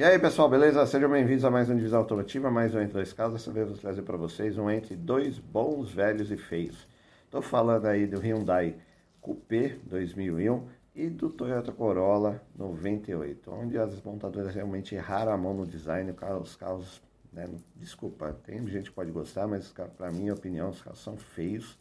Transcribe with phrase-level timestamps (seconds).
[0.00, 0.86] E aí pessoal, beleza?
[0.86, 3.34] Sejam bem-vindos a mais um Divisão Automotiva, mais um Entre Dois Carros.
[3.34, 6.88] Dessa vez eu vou trazer para vocês um Entre Dois Bons, Velhos e Feios.
[7.26, 8.76] Estou falando aí do Hyundai
[9.20, 15.66] Coupé 2001 e do Toyota Corolla 98, onde as montadoras realmente erraram a mão no
[15.66, 16.14] design.
[16.40, 17.46] Os carros, né,
[17.76, 21.78] desculpa, tem gente que pode gostar, mas para minha opinião os carros são feios,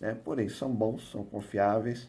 [0.00, 0.16] né?
[0.24, 2.08] porém são bons, são confiáveis,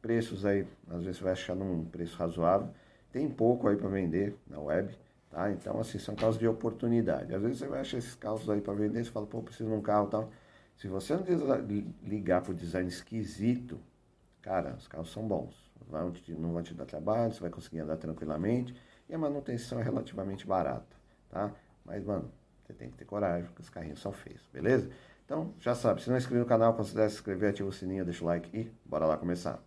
[0.00, 2.70] preços aí, às vezes você vai achar num preço razoável
[3.14, 4.92] tem pouco aí para vender na web,
[5.30, 5.48] tá?
[5.52, 7.32] Então, assim, são carros de oportunidade.
[7.32, 9.76] Às vezes você vai achar esses carros aí para vender, você fala, pô, preciso de
[9.76, 10.30] um carro e tal.
[10.76, 11.22] Se você não
[12.02, 13.78] ligar para o design esquisito,
[14.42, 15.54] cara, os carros são bons.
[15.88, 18.74] Não vão te dar trabalho, você vai conseguir andar tranquilamente.
[19.08, 20.96] E a manutenção é relativamente barata,
[21.30, 21.52] tá?
[21.84, 22.28] Mas, mano,
[22.64, 24.90] você tem que ter coragem, porque os carrinhos são feios, beleza?
[25.24, 28.04] Então, já sabe, se não é inscreveu no canal, considere se inscrever, ativa o sininho,
[28.04, 29.62] deixa o like e bora lá começar.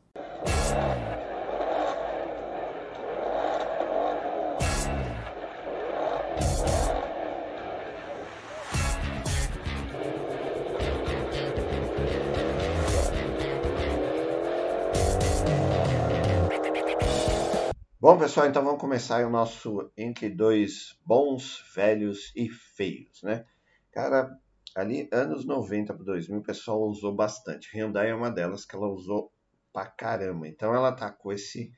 [18.27, 23.45] Pessoal, então vamos começar o nosso entre dois bons, velhos e feios, né?
[23.89, 24.37] Cara,
[24.75, 27.69] ali anos 90 para 2000 o pessoal usou bastante.
[27.73, 29.31] Hyundai é uma delas que ela usou
[29.71, 30.45] pra caramba.
[30.45, 31.71] Então ela tá com esse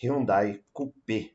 [0.00, 1.32] Hyundai Coupé,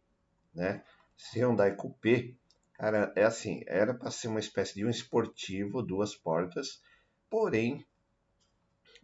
[0.55, 0.81] né?
[1.19, 2.33] Esse Hyundai Coupé,
[2.75, 6.81] cara, é assim, era para ser uma espécie de um esportivo, duas portas,
[7.29, 7.85] porém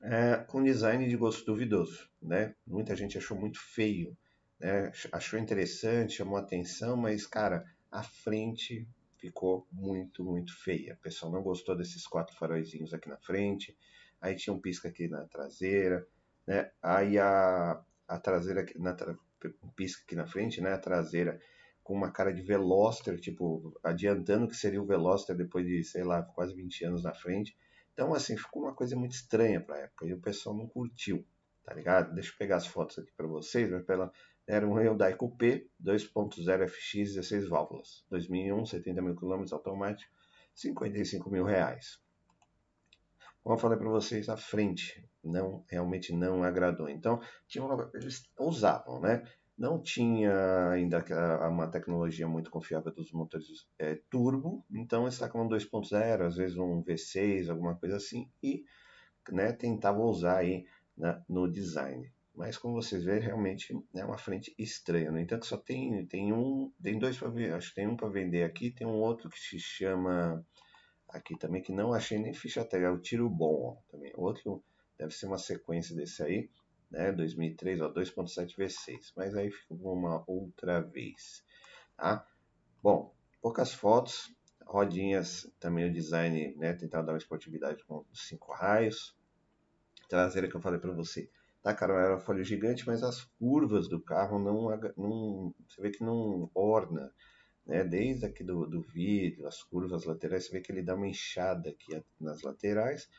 [0.01, 2.55] é, com design de gosto duvidoso, né?
[2.65, 4.17] Muita gente achou muito feio
[4.59, 4.91] né?
[5.11, 10.93] achou interessante, chamou atenção, mas, cara, a frente ficou muito, muito feia.
[10.93, 13.75] O pessoal não gostou desses quatro faróizinhos aqui na frente,
[14.21, 16.07] aí tinha um pisca aqui na traseira,
[16.45, 16.71] né?
[16.81, 19.17] Aí a, a traseira, na tra...
[19.63, 20.73] um pisca aqui na frente, né?
[20.73, 21.39] A traseira
[21.83, 26.21] com uma cara de Veloster, tipo, adiantando que seria o Veloster depois de, sei lá,
[26.21, 27.57] quase 20 anos na frente.
[27.93, 31.25] Então, assim, ficou uma coisa muito estranha pra época e o pessoal não curtiu,
[31.63, 32.13] tá ligado?
[32.13, 34.11] Deixa eu pegar as fotos aqui para vocês, mas pela,
[34.47, 40.09] era um Hyundai Coupé 2.0 FX 16 válvulas, 2001, 70 mil quilômetros automático,
[40.55, 41.99] 55 mil reais.
[43.43, 46.89] Como eu falei para vocês, a frente não realmente não agradou.
[46.89, 49.23] Então, tinha uma, eles usavam, né?
[49.57, 51.03] Não tinha ainda
[51.49, 53.47] uma tecnologia muito confiável dos motores
[53.79, 58.63] é, turbo, então com um 2.0, às vezes um V6, alguma coisa assim, e
[59.31, 60.65] né, tentava usar aí
[60.95, 62.11] né, no design.
[62.37, 65.09] Mas como vocês veem, realmente é uma frente estranha.
[65.11, 68.09] No entanto, só tem, tem um, tem dois para ver, acho que tem um para
[68.09, 70.45] vender aqui, tem um outro que se chama
[71.09, 74.13] aqui também que não achei nem ficha técnica, é o Tiro Bom, ó, também.
[74.15, 74.63] Outro
[74.99, 76.47] deve ser uma sequência desse aí,
[76.91, 77.11] né?
[77.11, 81.43] 2003, ó, 2.7 V6, mas aí ficou uma outra vez,
[81.95, 82.23] tá?
[82.83, 84.31] Bom, poucas fotos,
[84.63, 89.17] rodinhas, também o design, né, tentar dar uma esportividade com cinco raios.
[90.07, 91.29] Traseira que eu falei para você,
[91.61, 96.03] Tá, cara, era folha gigante, mas as curvas do carro não, não você vê que
[96.03, 97.11] não orna,
[97.65, 97.83] né?
[97.83, 101.69] Desde aqui do, do vidro, as curvas laterais, você vê que ele dá uma inchada
[101.69, 103.09] aqui nas laterais,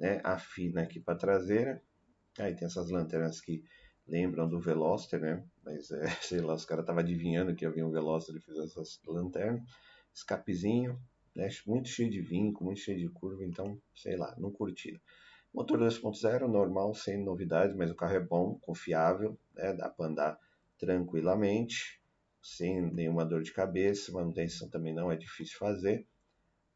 [0.00, 0.20] né?
[0.24, 1.82] Afina aqui para traseira.
[2.38, 3.64] Aí tem essas lanternas que
[4.08, 5.44] lembram do Veloster, né?
[5.64, 9.00] Mas é, sei lá, os caras estavam adivinhando que havia um Veloster e fez essas
[9.06, 9.62] lanternas.
[10.14, 11.00] Escapezinho,
[11.36, 11.48] né?
[11.66, 15.00] Muito cheio de vinco, muito cheio de curva, então, sei lá, não curtiram.
[15.52, 19.74] Motor 2.0, normal, sem novidades, mas o carro é bom, confiável, né?
[19.74, 20.38] dá para andar
[20.78, 22.00] tranquilamente,
[22.42, 26.06] sem nenhuma dor de cabeça, manutenção também não é difícil fazer,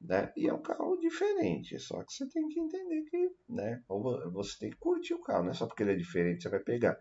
[0.01, 0.31] né?
[0.37, 3.83] E é um carro diferente, só que você tem que entender que, né?
[3.89, 6.49] Ou você tem que curtir o carro, não é só porque ele é diferente você
[6.51, 7.01] vai pegar.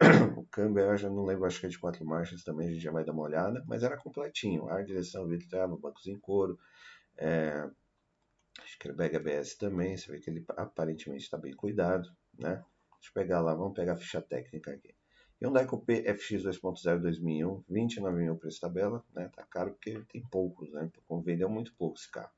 [0.36, 2.82] o câmbio eu já não lembro, acho que é de quatro marchas também, a gente
[2.82, 6.58] já vai dar uma olhada, mas era completinho, ar, direção, vidro, trava, bancos em couro,
[7.16, 7.70] é,
[8.60, 12.08] Acho que pega ABS também, você vê que ele aparentemente está bem cuidado,
[12.38, 12.62] né?
[12.94, 14.94] Deixa eu pegar lá, vamos pegar a ficha técnica aqui.
[15.40, 19.28] Hyundai Coupé FX 2.0 2001, 29 mil preço tabela, né?
[19.34, 20.88] Tá caro porque tem poucos, né?
[21.08, 22.30] Como vendeu muito pouco esse carro.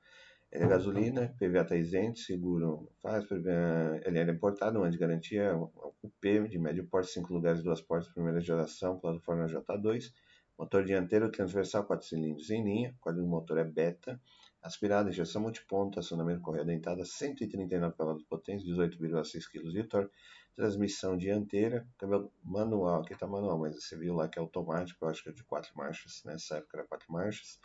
[0.51, 5.55] Ele é gasolina, PVA tá isento, seguro faz, ele era importado, ano de garantia, é
[5.55, 5.67] um
[6.01, 10.13] Coupé de médio porte, 5 lugares, duas portas, primeira geração, plataforma J2,
[10.57, 14.21] motor dianteiro transversal, 4 cilindros em linha, o motor é beta,
[14.65, 20.15] aspirada, injeção multiponto, acionamento correia dentada, 139 cavalos de potência, 18,6 kg de torque,
[20.57, 25.11] transmissão dianteira, câmbio manual, aqui está manual, mas você viu lá que é automático, eu
[25.11, 27.61] acho que é de 4 marchas, nessa época era 4 marchas,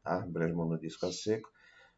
[0.00, 0.20] tá?
[0.20, 1.50] Brejo monodisco a seco,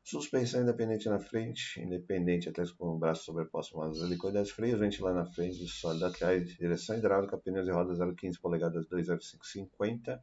[0.02, 5.26] suspensão independente na frente, independente até com o braço sobreposto, mas helicoidais freios, ventilar na
[5.26, 10.18] frente, sólido atrás, direção hidráulica, pneus e rodas 0,15 polegadas 2,0550,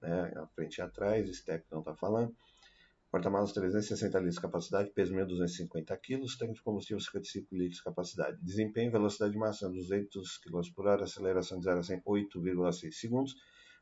[0.00, 0.32] né?
[0.36, 2.34] A frente e atrás, step não está falando.
[3.10, 8.38] Porta-malas 360 litros de capacidade, peso 1.250 kg, tanque de combustível 55 litros de capacidade.
[8.42, 13.34] Desempenho, velocidade máxima 200 km por hora, aceleração de 0 a 100 8,6 segundos.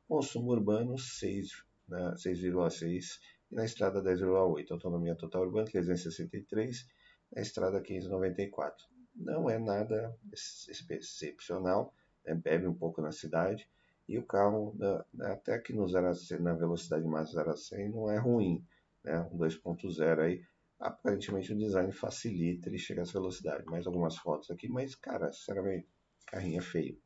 [0.07, 3.19] Consumo urbano 6,6 né, 6,6
[3.51, 4.71] e na estrada 10,8.
[4.71, 6.87] Autonomia total urbana 363,
[7.35, 8.75] na estrada 15,94.
[9.17, 10.17] Não é nada
[10.89, 11.93] excepcional,
[12.25, 12.33] né?
[12.33, 13.69] bebe um pouco na cidade
[14.09, 14.73] e o carro,
[15.21, 18.65] até que no 0 a 100, na velocidade máxima 0 a 100, não é ruim
[19.07, 20.43] né, um 2.0 aí,
[20.79, 23.65] aparentemente o design facilita ele chegar a essa velocidade.
[23.67, 25.89] Mais algumas fotos aqui, mas cara, sinceramente,
[26.27, 27.01] carrinho é feio.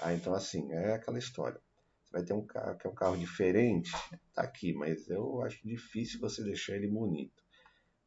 [0.00, 1.60] Ah, então assim, é aquela história.
[2.04, 3.90] Você vai ter um carro que é um carro diferente,
[4.34, 7.42] tá aqui, mas eu acho difícil você deixar ele bonito.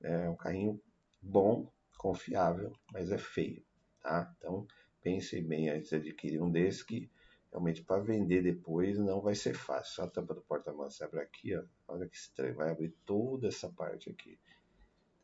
[0.01, 0.81] É um carrinho
[1.21, 3.63] bom, confiável, mas é feio,
[4.01, 4.33] tá?
[4.37, 4.67] Então
[5.01, 7.09] pense bem antes de adquirir um desse que
[7.53, 9.93] realmente para vender depois não vai ser fácil.
[9.93, 11.63] Só a tampa do porta-malas abre aqui, ó.
[11.87, 14.39] Olha que estranho, vai abrir toda essa parte aqui.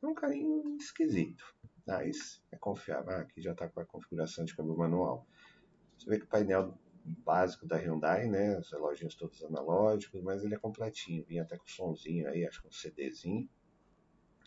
[0.02, 1.44] É um carinho esquisito,
[1.86, 3.12] mas é confiável.
[3.12, 5.28] Ah, aqui já está com a configuração de câmbio manual.
[5.98, 8.58] Você vê que o painel básico da Hyundai, né?
[8.60, 11.26] Os relógios todos analógicos, mas ele é completinho.
[11.26, 13.50] Vinha até com somzinho aí, acho que um CDzinho.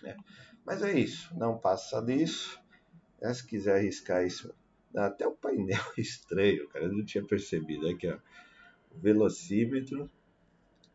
[0.03, 0.17] Né?
[0.65, 2.63] Mas é isso, não passa disso.
[3.21, 4.55] É, se quiser arriscar isso
[4.95, 6.87] até o painel estranho, cara.
[6.87, 7.89] Eu não tinha percebido.
[7.89, 8.19] Aqui, ó.
[8.95, 10.11] Velocímetro,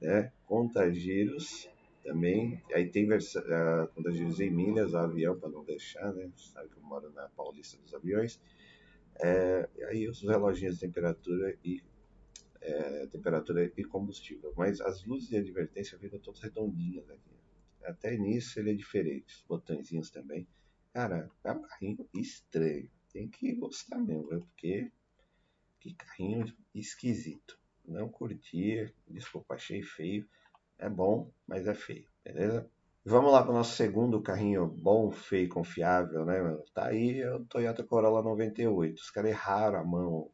[0.01, 0.31] né?
[0.45, 1.69] Contagiros
[2.03, 2.61] também.
[2.73, 6.31] Aí tem uh, contagiros em milhas, avião, para não deixar, né?
[6.35, 8.39] Sabe que eu moro na Paulista dos Aviões.
[9.19, 11.81] É, aí os reloginhos de temperatura e
[12.61, 14.53] é, temperatura e combustível.
[14.55, 17.35] Mas as luzes de advertência ficam todas redondinhas aqui.
[17.83, 19.33] Até nisso ele é diferente.
[19.33, 20.47] Os botõezinhos também.
[20.93, 24.41] Cara, é um carrinho estranho tem que gostar mesmo, viu?
[24.41, 24.91] porque
[25.79, 27.57] que carrinho esquisito.
[27.83, 30.27] Não curti, desculpa, achei feio.
[30.77, 32.69] É bom, mas é feio, beleza?
[33.03, 36.35] Vamos lá para o nosso segundo carrinho bom, feio, confiável, né?
[36.75, 38.99] Tá aí é o Toyota Corolla 98.
[38.99, 40.29] Os caras erraram a mão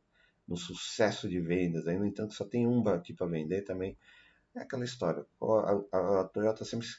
[0.45, 1.87] no sucesso de vendas.
[1.87, 3.95] Aí, no entanto, só tem um aqui para vender também.
[4.55, 5.25] É aquela história.
[5.41, 6.97] A, a, a Toyota sempre se,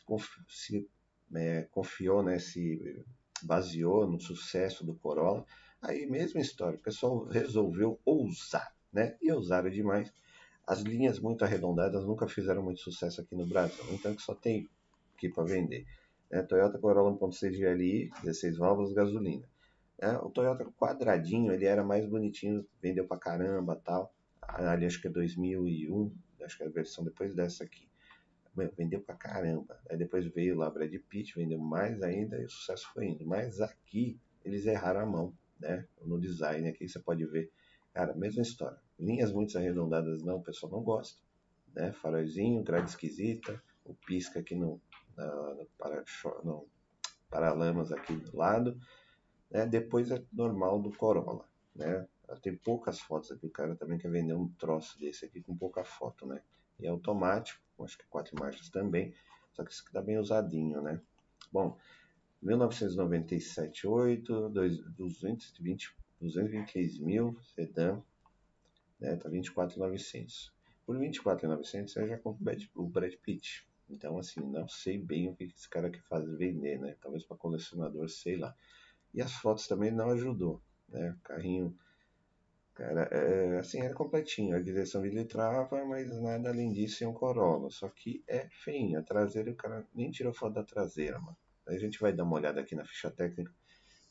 [0.48, 0.88] se
[1.34, 2.38] é, confiou, né?
[2.38, 3.04] Se
[3.42, 5.44] baseou no sucesso do Corolla
[5.86, 9.16] Aí, mesma história, o pessoal resolveu ousar, né?
[9.20, 10.10] E ousaram demais.
[10.66, 14.66] As linhas muito arredondadas nunca fizeram muito sucesso aqui no Brasil, então que só tem
[15.14, 15.84] aqui para vender.
[16.31, 19.46] É, Toyota Corolla 1.6 GLI, 16 válvulas, gasolina.
[20.00, 24.10] É, o Toyota quadradinho, ele era mais bonitinho, vendeu pra caramba tal.
[24.40, 26.10] Ali acho que é 2001,
[26.42, 27.86] acho que é a versão depois dessa aqui.
[28.75, 29.78] vendeu pra caramba.
[29.90, 33.26] Aí depois veio lá Brad Pitt, vendeu mais ainda e o sucesso foi indo.
[33.26, 35.34] Mas aqui eles erraram a mão
[35.64, 35.87] né?
[36.02, 37.50] No design aqui você pode ver,
[37.93, 38.78] cara, mesma história.
[38.99, 41.19] Linhas muito arredondadas não, o pessoal não gosta,
[41.75, 41.93] né?
[41.93, 44.81] Farolzinho, grade esquisita, o pisca aqui no,
[45.16, 46.05] na, no, para,
[46.44, 46.69] no
[47.31, 48.78] paralamas aqui do lado,
[49.50, 49.66] né?
[49.66, 52.06] Depois é normal do Corolla, né?
[52.43, 55.84] Tem poucas fotos aqui, o cara também quer vender um troço desse aqui com pouca
[55.84, 56.43] foto, né?
[56.78, 59.14] E é automático, acho que quatro marchas também,
[59.52, 61.00] só que isso aqui tá bem usadinho, né?
[61.50, 61.78] Bom,
[62.44, 68.00] 1997, 8, 220, 223 mil, sedã,
[69.00, 70.52] né, tá 24,900.
[70.85, 72.44] Por 24,900 eu já compro
[72.75, 73.67] o Brad Pitt.
[73.88, 76.96] Então, assim, não sei bem o que esse cara quer fazer, vender, né?
[77.01, 78.55] Talvez para colecionador, sei lá.
[79.13, 81.17] E as fotos também não ajudou, né?
[81.22, 81.77] Carrinho,
[82.74, 84.56] cara, é, assim, era completinho.
[84.56, 87.70] A direção dele trava, mas nada além disso é um Corolla.
[87.70, 88.98] Só que é feinho.
[88.98, 91.36] A traseira, o cara nem tirou foto da traseira, mano.
[91.67, 93.53] A gente vai dar uma olhada aqui na ficha técnica.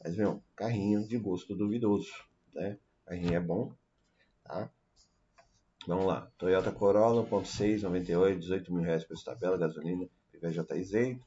[0.04, 2.12] Mas, meu, carrinho de gosto duvidoso,
[2.54, 2.78] né?
[3.06, 3.74] Carrinho é bom,
[4.44, 4.70] tá?
[5.88, 6.32] Vamos lá.
[6.38, 11.26] Toyota Corolla 1.6, 98, 18 mil reais por tabela, gasolina, PV já está isento.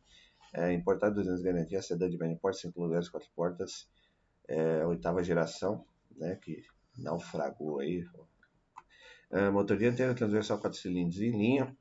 [0.53, 3.89] É, importado 200 garantia, sedã de média porta, 5 lugares, 4 portas.
[4.49, 5.85] É, oitava geração,
[6.17, 6.37] né?
[6.37, 6.63] Que
[6.99, 8.07] naufragou aí.
[9.31, 11.77] É, motor dianteiro, transversal 4 cilindros em linha.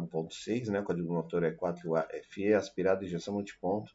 [0.00, 0.80] 1.6, né?
[0.80, 3.94] O código do motor é 4FE, aspirado, injeção multiponto,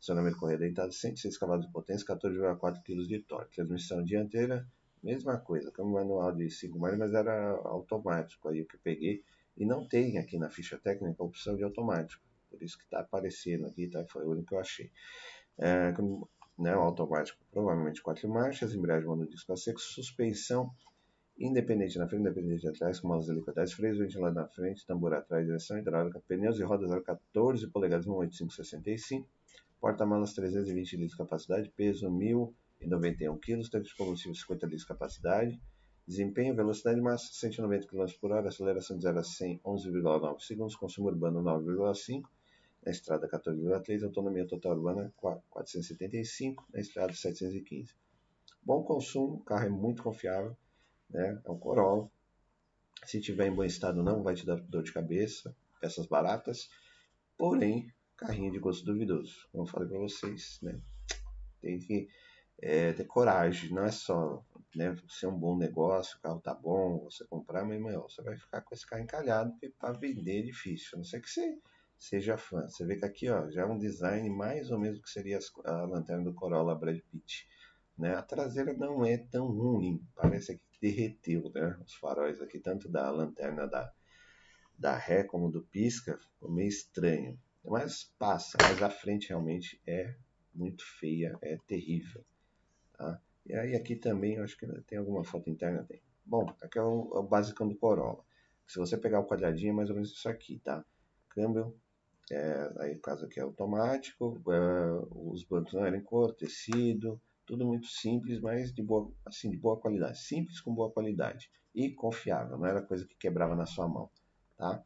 [0.00, 3.56] acionamento correia dentado, 106 cavalos de potência, 14,4 kg de torque.
[3.56, 4.66] Transmissão dianteira,
[5.02, 9.22] mesma coisa, câmbio manual de 5 marchas, mas era automático, aí o que eu peguei.
[9.56, 13.00] E não tem aqui na ficha técnica a opção de automático, por isso que está
[13.00, 14.04] aparecendo aqui, tá?
[14.08, 14.90] Foi o único que eu achei.
[15.58, 15.92] É,
[16.58, 20.70] né, automático, provavelmente 4 marchas, embreagem monodisco a seco, suspensão
[21.38, 25.78] independente na frente, independente atrás, com molas helicoidais, freios ventilado na frente, tambor atrás, direção
[25.78, 29.28] hidráulica, pneus e rodas 14 polegadas 18565,
[29.80, 35.60] porta-malas 320 litros de capacidade, peso 1091 kg, tanque de combustível 50 litros de capacidade,
[36.06, 41.08] Desempenho, velocidade máxima 190 km por hora, aceleração de 0 a 100 11,9 segundos, consumo
[41.08, 42.22] urbano 9,5,
[42.84, 47.92] na estrada 14,3, autonomia total urbana 475, na estrada 715.
[48.62, 50.56] Bom consumo, o carro é muito confiável,
[51.10, 51.40] né?
[51.44, 52.10] é um Corolla.
[53.04, 56.68] Se tiver em bom estado não vai te dar dor de cabeça, peças baratas,
[57.36, 60.80] porém, carrinho de gosto duvidoso, como eu falei para vocês, né?
[61.60, 62.08] tem que
[62.58, 64.44] é, ter coragem, não é só
[64.74, 68.36] né, ser um bom negócio, o carro tá bom, você comprar, mas irmão, você vai
[68.36, 71.58] ficar com esse carro encalhado, porque para vender é difícil, a não sei que você
[71.98, 72.66] seja fã.
[72.68, 75.84] Você vê que aqui ó, já é um design mais ou menos que seria a
[75.84, 77.48] lanterna do Corolla Brad Pitt.
[77.96, 78.14] Né?
[78.14, 81.78] A traseira não é tão ruim, parece que derreteu né?
[81.84, 83.92] os faróis aqui, tanto da lanterna da,
[84.78, 87.38] da ré como do pisca, ficou meio estranho.
[87.64, 90.14] Mas passa, mas a frente realmente é
[90.54, 92.24] muito feia, é terrível.
[92.96, 93.20] Tá?
[93.44, 96.00] E aí aqui também, acho que tem alguma foto interna, tem.
[96.24, 98.24] Bom, aqui é o, é o basicão do Corolla.
[98.66, 100.84] Se você pegar o quadradinho, é mais ou menos isso aqui, tá?
[101.28, 101.76] Câmbio,
[102.30, 107.20] é, aí o caso aqui é automático, é, os bancos não eram em cor, tecido,
[107.46, 110.18] tudo muito simples, mas de boa, assim, de boa qualidade.
[110.18, 114.10] Simples com boa qualidade e confiável, não era coisa que quebrava na sua mão,
[114.56, 114.84] tá?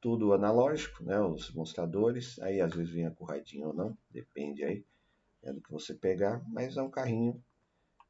[0.00, 1.20] Tudo analógico, né?
[1.20, 4.84] Os mostradores, aí às vezes vinha curradinho ou não, depende aí
[5.42, 7.40] é do que você pegar, mas é um carrinho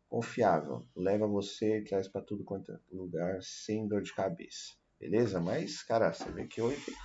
[0.08, 5.40] confiável, leva você traz para tudo quanto é lugar sem dor de cabeça, beleza?
[5.40, 6.96] Mas, cara, você vê que hoje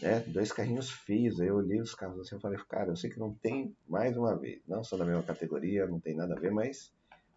[0.00, 0.20] né?
[0.26, 1.40] Dois carrinhos feios.
[1.40, 4.16] Aí eu olhei os carros assim e falei, cara, eu sei que não tem, mais
[4.16, 6.92] uma vez, não são da mesma categoria, não tem nada a ver, mas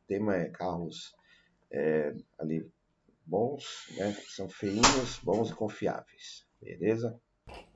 [0.08, 1.16] tem é, carros
[1.72, 2.70] é, ali
[3.26, 4.16] bons, né?
[4.28, 6.46] São feinhos, bons e confiáveis.
[6.62, 7.20] Beleza?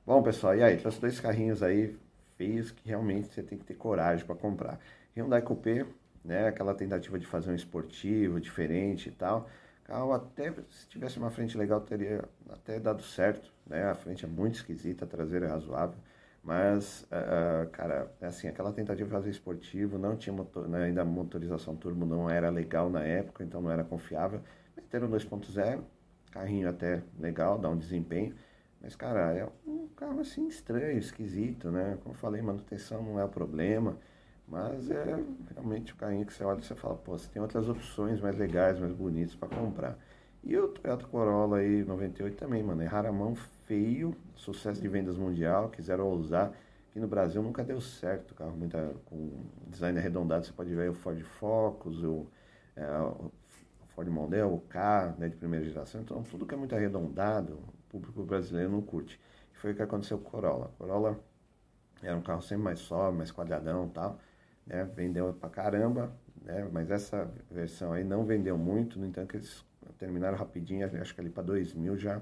[0.06, 0.78] Bom, pessoal, e aí?
[0.78, 1.98] Trouxe dois carrinhos aí
[2.38, 4.80] feios que realmente você tem que ter coragem para comprar.
[5.16, 5.86] Hyundai Coupé,
[6.24, 6.48] né?
[6.48, 9.50] Aquela tentativa de fazer um esportivo diferente e tal
[9.88, 13.86] carro até se tivesse uma frente legal teria até dado certo, né?
[13.90, 15.98] A frente é muito esquisita, a traseira é razoável,
[16.44, 20.86] mas, uh, cara, é assim, aquela tentativa de fazer esportivo, não tinha motor, né?
[20.86, 24.42] ainda a motorização turbo não era legal na época, então não era confiável.
[24.76, 25.82] Meteram 2.0,
[26.32, 28.36] carrinho até legal, dá um desempenho,
[28.82, 31.98] mas, cara, é um carro assim estranho, esquisito, né?
[32.04, 33.98] Como eu falei, manutenção não é o problema.
[34.48, 35.22] Mas é
[35.54, 38.38] realmente o carrinho que você olha e você fala, pô, você tem outras opções mais
[38.38, 40.00] legais, mais bonitas para comprar.
[40.42, 43.36] E o Toyota Corolla aí 98 também, mano, é rara mão,
[43.66, 46.54] feio, sucesso de vendas mundial, quiseram usar.
[46.90, 49.32] Aqui no Brasil nunca deu certo, carro muita, com
[49.68, 52.26] design arredondado, você pode ver o Ford Focus, o,
[52.78, 53.32] é, o
[53.90, 57.90] Ford Mondeo, o K, né, de primeira geração, então tudo que é muito arredondado, o
[57.90, 59.20] público brasileiro não curte.
[59.54, 60.68] E foi o que aconteceu com o Corolla.
[60.68, 61.20] O Corolla
[62.02, 64.18] era um carro sempre mais sóbrio, mais quadradão e tal
[64.68, 64.84] né?
[64.96, 66.68] Vendeu pra caramba, né?
[66.72, 69.66] Mas essa versão aí não vendeu muito, no entanto eles
[69.98, 72.22] terminaram rapidinho, acho que ali para 2000 já,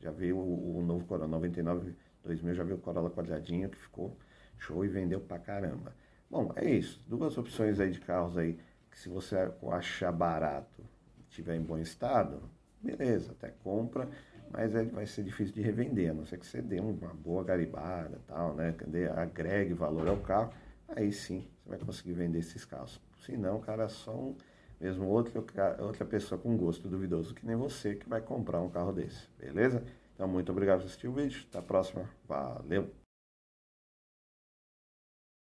[0.00, 4.16] já veio o, o novo Corolla, 99, 2000 já veio o Corolla quadradinho que ficou
[4.58, 5.92] show e vendeu pra caramba.
[6.30, 8.58] Bom, é isso, duas opções aí de carros aí,
[8.90, 9.36] que se você
[9.72, 10.82] achar barato,
[11.30, 12.42] tiver em bom estado,
[12.82, 14.08] beleza, até compra,
[14.50, 17.42] mas é, vai ser difícil de revender, a não ser que você dê uma boa
[17.42, 18.74] garibada tal, né?
[19.16, 20.52] Agregue valor ao carro,
[20.88, 23.00] aí sim você vai conseguir vender esses carros.
[23.24, 24.36] Se não, cara, é só um,
[24.80, 25.44] mesmo outro,
[25.80, 29.82] outra pessoa com gosto duvidoso que nem você que vai comprar um carro desse, beleza?
[30.14, 31.44] Então, muito obrigado por assistir o vídeo.
[31.50, 32.08] Até a próxima.
[32.26, 33.05] Valeu!